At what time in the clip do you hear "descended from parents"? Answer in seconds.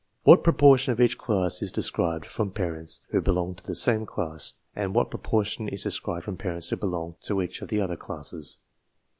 1.71-3.01, 5.83-6.69